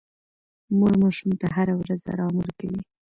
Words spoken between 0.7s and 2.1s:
مور ماشوم ته هره ورځ